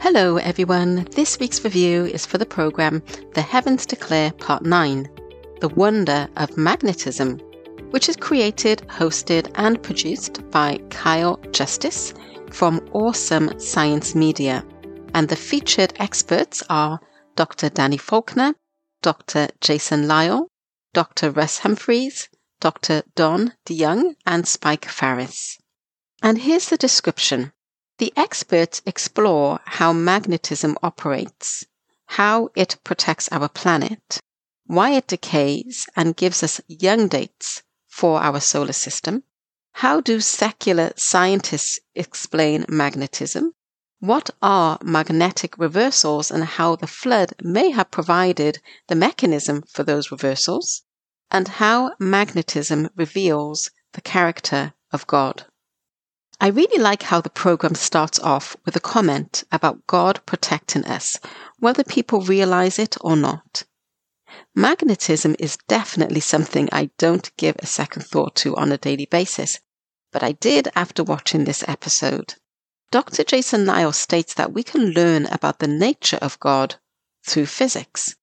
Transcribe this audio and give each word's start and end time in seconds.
Hello, 0.00 0.36
everyone. 0.36 1.08
This 1.10 1.40
week's 1.40 1.64
review 1.64 2.04
is 2.04 2.24
for 2.24 2.38
the 2.38 2.46
program 2.46 3.02
The 3.34 3.42
Heavens 3.42 3.84
Declare 3.84 4.30
Part 4.30 4.64
9 4.64 5.08
The 5.60 5.70
Wonder 5.70 6.28
of 6.36 6.56
Magnetism, 6.56 7.40
which 7.90 8.08
is 8.08 8.14
created, 8.14 8.78
hosted, 8.86 9.50
and 9.56 9.82
produced 9.82 10.48
by 10.52 10.78
Kyle 10.90 11.38
Justice 11.50 12.14
from 12.52 12.88
Awesome 12.92 13.58
Science 13.58 14.14
Media. 14.14 14.64
And 15.14 15.28
the 15.28 15.34
featured 15.34 15.94
experts 15.96 16.62
are 16.70 17.00
Dr. 17.34 17.68
Danny 17.68 17.98
Faulkner, 17.98 18.54
Dr. 19.02 19.48
Jason 19.60 20.06
Lisle, 20.06 20.48
Dr. 20.94 21.32
Russ 21.32 21.58
Humphreys, 21.58 22.28
Dr. 22.60 23.02
Don 23.16 23.52
DeYoung, 23.66 24.14
and 24.24 24.46
Spike 24.46 24.86
Psarris. 24.86 25.58
And 26.22 26.38
here's 26.38 26.68
the 26.68 26.76
description. 26.76 27.52
The 27.98 28.12
experts 28.16 28.80
explore 28.86 29.58
how 29.64 29.92
magnetism 29.92 30.78
operates, 30.84 31.66
how 32.06 32.50
it 32.54 32.76
protects 32.84 33.28
our 33.32 33.48
planet, 33.48 34.20
why 34.66 34.90
it 34.90 35.08
decays 35.08 35.88
and 35.96 36.16
gives 36.16 36.44
us 36.44 36.60
young 36.68 37.08
dates 37.08 37.64
for 37.88 38.20
our 38.20 38.38
solar 38.38 38.72
system. 38.72 39.24
How 39.72 40.00
do 40.00 40.20
secular 40.20 40.92
scientists 40.94 41.80
explain 41.96 42.64
magnetism? 42.68 43.54
What 43.98 44.30
are 44.40 44.78
magnetic 44.80 45.58
reversals 45.58 46.30
and 46.30 46.44
how 46.44 46.76
the 46.76 46.86
flood 46.86 47.32
may 47.42 47.70
have 47.70 47.90
provided 47.90 48.60
the 48.86 48.94
mechanism 48.94 49.64
for 49.68 49.82
those 49.82 50.12
reversals? 50.12 50.84
And 51.32 51.48
how 51.48 51.96
magnetism 51.98 52.90
reveals 52.94 53.70
the 53.94 54.02
character 54.02 54.74
of 54.92 55.08
God. 55.08 55.46
I 56.40 56.48
really 56.48 56.80
like 56.80 57.02
how 57.02 57.20
the 57.20 57.30
program 57.30 57.74
starts 57.74 58.20
off 58.20 58.56
with 58.64 58.76
a 58.76 58.80
comment 58.80 59.42
about 59.50 59.86
God 59.88 60.20
protecting 60.24 60.84
us, 60.84 61.18
whether 61.58 61.82
people 61.82 62.20
realize 62.20 62.78
it 62.78 62.96
or 63.00 63.16
not. 63.16 63.64
Magnetism 64.54 65.34
is 65.40 65.58
definitely 65.66 66.20
something 66.20 66.68
I 66.70 66.90
don't 66.96 67.36
give 67.36 67.56
a 67.58 67.66
second 67.66 68.02
thought 68.02 68.36
to 68.36 68.56
on 68.56 68.70
a 68.70 68.78
daily 68.78 69.06
basis, 69.06 69.58
but 70.12 70.22
I 70.22 70.32
did 70.32 70.68
after 70.76 71.02
watching 71.02 71.44
this 71.44 71.64
episode. 71.66 72.34
Dr. 72.92 73.24
Jason 73.24 73.66
Lisle 73.66 73.92
states 73.92 74.34
that 74.34 74.52
we 74.52 74.62
can 74.62 74.92
learn 74.92 75.26
about 75.26 75.58
the 75.58 75.66
nature 75.66 76.18
of 76.22 76.38
God 76.38 76.76
through 77.26 77.46
physics. 77.46 78.14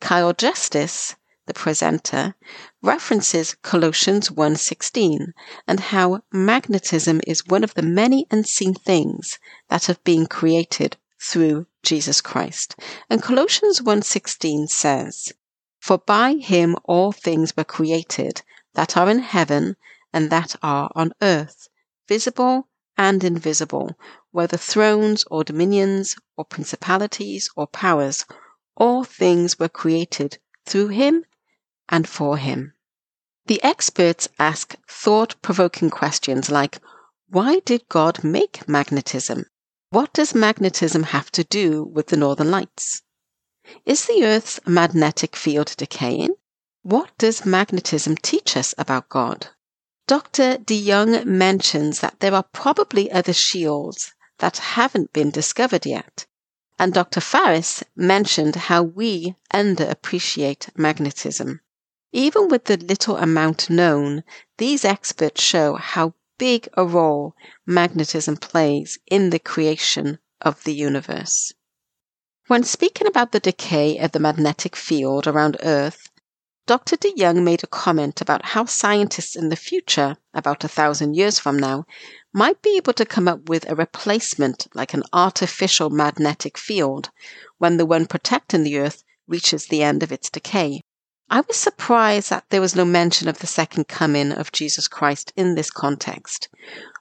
Kyle 0.00 0.32
Justice 0.32 1.14
the 1.46 1.54
presenter, 1.54 2.34
references 2.80 3.56
Colossians 3.60 4.30
1:16 4.30 5.32
and 5.66 5.80
how 5.80 6.22
magnetism 6.30 7.20
is 7.26 7.44
one 7.44 7.64
of 7.64 7.74
the 7.74 7.82
many 7.82 8.24
unseen 8.30 8.72
things 8.72 9.36
that 9.68 9.86
have 9.86 10.02
been 10.04 10.26
created 10.26 10.96
through 11.20 11.66
Jesus 11.82 12.20
Christ. 12.20 12.76
And 13.08 13.20
Colossians 13.20 13.82
1:16 13.82 14.68
says, 14.68 15.32
"For 15.80 15.98
by 15.98 16.34
him 16.34 16.76
all 16.84 17.10
things 17.10 17.56
were 17.56 17.64
created 17.64 18.42
that 18.74 18.96
are 18.96 19.10
in 19.10 19.18
heaven 19.18 19.76
and 20.12 20.30
that 20.30 20.54
are 20.62 20.92
on 20.94 21.12
earth, 21.20 21.68
visible 22.06 22.68
and 22.96 23.24
invisible, 23.24 23.98
whether 24.30 24.56
thrones 24.56 25.24
or 25.32 25.42
dominions 25.42 26.14
or 26.36 26.44
principalities 26.44 27.50
or 27.56 27.66
powers, 27.66 28.24
all 28.76 29.02
things 29.02 29.58
were 29.58 29.68
created 29.68 30.38
through 30.64 30.88
him 30.88 31.24
and 31.90 32.08
for 32.08 32.36
him. 32.36 32.72
The 33.46 33.62
experts 33.64 34.28
ask 34.38 34.76
thought 34.88 35.34
provoking 35.42 35.90
questions 35.90 36.50
like 36.50 36.78
Why 37.28 37.58
did 37.64 37.88
God 37.88 38.22
make 38.22 38.68
magnetism? 38.68 39.46
What 39.90 40.12
does 40.12 40.34
magnetism 40.34 41.02
have 41.02 41.32
to 41.32 41.42
do 41.42 41.82
with 41.82 42.06
the 42.06 42.16
northern 42.16 42.50
lights? 42.50 43.02
Is 43.84 44.06
the 44.06 44.24
Earth's 44.24 44.60
magnetic 44.66 45.34
field 45.34 45.74
decaying? 45.76 46.36
What 46.82 47.10
does 47.18 47.44
magnetism 47.44 48.16
teach 48.16 48.56
us 48.56 48.72
about 48.78 49.08
God? 49.08 49.48
Dr. 50.06 50.58
DeYoung 50.58 51.24
mentions 51.24 52.00
that 52.00 52.20
there 52.20 52.34
are 52.34 52.44
probably 52.52 53.10
other 53.10 53.32
shields 53.32 54.12
that 54.38 54.58
haven't 54.58 55.12
been 55.12 55.30
discovered 55.30 55.86
yet. 55.86 56.26
And 56.78 56.94
Dr. 56.94 57.20
Psarris 57.20 57.82
mentioned 57.94 58.56
how 58.56 58.82
we 58.82 59.34
underappreciate 59.52 60.76
magnetism. 60.76 61.60
Even 62.12 62.48
with 62.48 62.64
the 62.64 62.76
little 62.76 63.16
amount 63.18 63.70
known, 63.70 64.24
these 64.58 64.84
experts 64.84 65.40
show 65.40 65.76
how 65.76 66.14
big 66.38 66.68
a 66.76 66.84
role 66.84 67.36
magnetism 67.66 68.36
plays 68.36 68.98
in 69.06 69.30
the 69.30 69.38
creation 69.38 70.18
of 70.40 70.64
the 70.64 70.74
universe. 70.74 71.52
When 72.48 72.64
speaking 72.64 73.06
about 73.06 73.30
the 73.30 73.38
decay 73.38 73.98
of 73.98 74.10
the 74.10 74.18
magnetic 74.18 74.74
field 74.74 75.28
around 75.28 75.58
Earth, 75.62 76.08
Dr. 76.66 76.96
DeYoung 76.96 77.44
made 77.44 77.62
a 77.62 77.68
comment 77.68 78.20
about 78.20 78.44
how 78.46 78.64
scientists 78.64 79.36
in 79.36 79.48
the 79.48 79.54
future, 79.54 80.16
about 80.34 80.64
a 80.64 80.68
thousand 80.68 81.14
years 81.14 81.38
from 81.38 81.58
now, 81.58 81.84
might 82.32 82.60
be 82.60 82.76
able 82.76 82.92
to 82.94 83.06
come 83.06 83.28
up 83.28 83.48
with 83.48 83.68
a 83.70 83.76
replacement 83.76 84.66
like 84.74 84.94
an 84.94 85.04
artificial 85.12 85.90
magnetic 85.90 86.58
field 86.58 87.10
when 87.58 87.76
the 87.76 87.86
one 87.86 88.06
protecting 88.06 88.64
the 88.64 88.78
Earth 88.78 89.04
reaches 89.28 89.66
the 89.66 89.82
end 89.84 90.02
of 90.02 90.10
its 90.10 90.28
decay. 90.28 90.82
I 91.32 91.42
was 91.42 91.56
surprised 91.56 92.30
that 92.30 92.46
there 92.50 92.60
was 92.60 92.74
no 92.74 92.84
mention 92.84 93.28
of 93.28 93.38
the 93.38 93.46
second 93.46 93.86
coming 93.86 94.32
of 94.32 94.50
Jesus 94.50 94.88
Christ 94.88 95.32
in 95.36 95.54
this 95.54 95.70
context. 95.70 96.48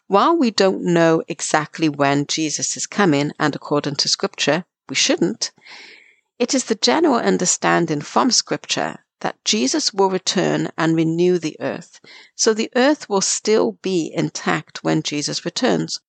While 0.06 0.38
we 0.38 0.52
don't 0.52 0.84
know 0.84 1.24
exactly 1.28 1.90
when 1.90 2.28
Jesus 2.28 2.78
is 2.78 2.86
coming, 2.86 3.32
and 3.40 3.56
according 3.56 3.96
to 3.96 4.08
Scripture, 4.08 4.66
we 4.88 4.96
shouldn't, 4.96 5.50
it 6.38 6.54
is 6.54 6.66
the 6.66 6.76
general 6.76 7.16
understanding 7.16 8.02
from 8.02 8.30
Scripture 8.30 9.00
that 9.22 9.44
Jesus 9.44 9.96
will 9.96 10.12
return 10.12 10.70
and 10.78 10.96
renew 10.96 11.40
the 11.40 11.58
earth, 11.60 12.00
so 12.36 12.54
the 12.54 12.72
earth 12.76 13.10
will 13.10 13.22
still 13.22 13.80
be 13.82 14.12
intact 14.14 14.84
when 14.84 15.02
Jesus 15.02 15.44
returns. 15.44 16.02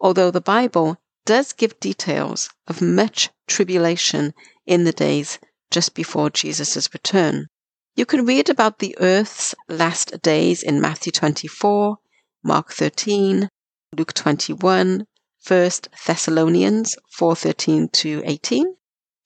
Although 0.00 0.30
the 0.30 0.40
Bible 0.40 0.98
does 1.26 1.52
give 1.52 1.80
details 1.80 2.50
of 2.68 2.80
much 2.80 3.30
tribulation 3.48 4.32
in 4.64 4.84
the 4.84 4.92
days 4.92 5.40
just 5.70 5.94
before 5.94 6.30
Jesus' 6.30 6.92
return. 6.92 7.46
You 7.94 8.06
can 8.06 8.24
read 8.24 8.48
about 8.48 8.78
the 8.78 8.96
earth's 9.00 9.54
last 9.68 10.22
days 10.22 10.62
in 10.62 10.80
Matthew 10.80 11.12
24, 11.12 11.98
Mark 12.42 12.72
13, 12.72 13.48
Luke 13.96 14.12
21, 14.12 15.06
1 15.46 15.70
Thessalonians 16.06 16.96
4:13 17.18 17.90
to 17.92 18.22
18, 18.24 18.76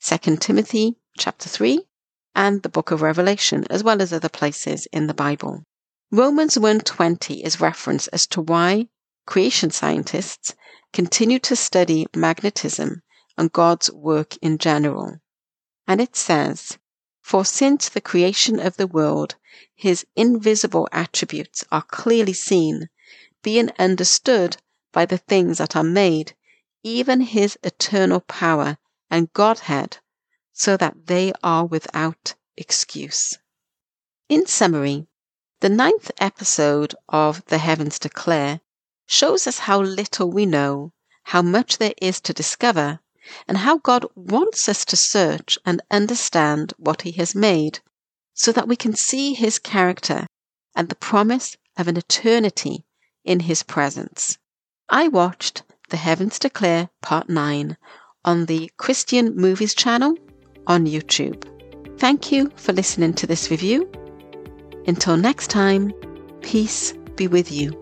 2 0.01 0.37
Timothy 0.37 0.97
chapter 1.19 1.49
3, 1.49 1.87
and 2.35 2.63
the 2.63 2.69
book 2.69 2.91
of 2.91 3.03
Revelation, 3.03 3.65
as 3.71 3.83
well 3.83 4.01
as 4.01 4.13
other 4.13 4.29
places 4.29 4.87
in 4.93 5.07
the 5.07 5.15
Bible. 5.15 5.65
Romans 6.11 6.57
1:20 6.57 7.43
is 7.43 7.61
reference 7.61 8.07
as 8.09 8.27
to 8.29 8.41
why 8.41 8.89
creation 9.27 9.71
scientists 9.71 10.55
continue 10.93 11.39
to 11.39 11.57
study 11.57 12.07
magnetism 12.15 13.03
and 13.39 13.53
God's 13.53 13.91
work 13.91 14.37
in 14.43 14.59
general. 14.59 15.17
And 15.87 16.01
it 16.01 16.15
says, 16.15 16.79
For 17.21 17.45
since 17.45 17.89
the 17.89 18.01
creation 18.01 18.61
of 18.61 18.77
the 18.77 18.87
world, 18.87 19.35
his 19.75 20.07
invisible 20.15 20.89
attributes 20.93 21.65
are 21.73 21.83
clearly 21.83 22.33
seen, 22.33 22.89
being 23.43 23.71
understood 23.79 24.59
by 24.93 25.07
the 25.07 25.19
things 25.19 25.59
that 25.59 25.75
are 25.75 25.83
made, 25.83 26.37
even 26.85 27.21
his 27.21 27.59
eternal 27.63 28.21
power 28.21 28.79
and 29.11 29.33
Godhead, 29.33 29.99
so 30.53 30.77
that 30.77 31.07
they 31.07 31.33
are 31.43 31.67
without 31.67 32.35
excuse. 32.57 33.39
In 34.29 34.47
summary, 34.47 35.09
the 35.61 35.69
ninth 35.69 36.11
episode 36.19 36.95
of 37.09 37.45
The 37.47 37.59
Heavens 37.59 37.99
Declare 37.99 38.61
shows 39.07 39.47
us 39.47 39.59
how 39.59 39.81
little 39.81 40.31
we 40.31 40.47
know, 40.47 40.93
how 41.25 41.43
much 41.43 41.79
there 41.79 41.95
is 42.01 42.21
to 42.23 42.33
discover, 42.33 43.01
and 43.47 43.59
how 43.59 43.79
God 43.79 44.07
wants 44.15 44.69
us 44.69 44.85
to 44.87 44.97
search 44.97 45.59
and 45.65 45.83
understand 45.91 46.73
what 46.77 47.03
He 47.03 47.13
has 47.13 47.35
made 47.35 47.81
so 48.35 48.53
that 48.53 48.69
we 48.69 48.77
can 48.77 48.95
see 48.95 49.35
His 49.35 49.59
character 49.59 50.27
and 50.75 50.89
the 50.89 50.95
promise 50.95 51.57
of 51.77 51.89
an 51.89 51.97
eternity 51.97 52.85
in 53.25 53.41
His 53.41 53.63
presence. 53.63 54.39
I 54.89 55.09
watched 55.09 55.63
The 55.89 55.97
Heavens 55.97 56.39
Declare 56.39 56.91
Part 57.01 57.29
9 57.29 57.77
on 58.25 58.47
the 58.47 58.71
Christian 58.77 59.37
Movies 59.37 59.75
channel 59.75 60.17
on 60.67 60.87
YouTube. 60.87 61.49
Thank 61.99 62.33
you 62.33 62.51
for 62.57 62.73
listening 62.73 63.15
to 63.15 63.27
this 63.27 63.51
review. 63.51 63.91
Until 64.87 65.17
next 65.17 65.49
time, 65.49 65.93
peace 66.41 66.93
be 67.17 67.29
with 67.29 67.53
you. 67.53 67.82